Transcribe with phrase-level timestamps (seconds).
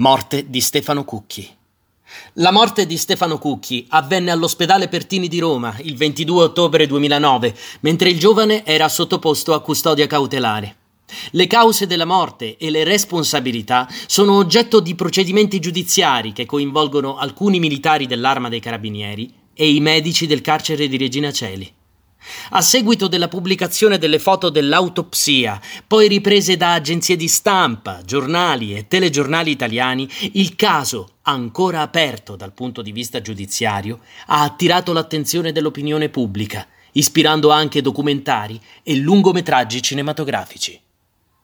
[0.00, 1.46] Morte di Stefano Cucchi.
[2.36, 8.08] La morte di Stefano Cucchi avvenne all'ospedale Pertini di Roma il 22 ottobre 2009, mentre
[8.08, 10.76] il giovane era sottoposto a custodia cautelare.
[11.32, 17.58] Le cause della morte e le responsabilità sono oggetto di procedimenti giudiziari che coinvolgono alcuni
[17.58, 21.70] militari dell'Arma dei Carabinieri e i medici del carcere di Regina Celi.
[22.50, 28.88] A seguito della pubblicazione delle foto dell'autopsia, poi riprese da agenzie di stampa, giornali e
[28.88, 36.08] telegiornali italiani, il caso, ancora aperto dal punto di vista giudiziario, ha attirato l'attenzione dell'opinione
[36.08, 40.80] pubblica, ispirando anche documentari e lungometraggi cinematografici.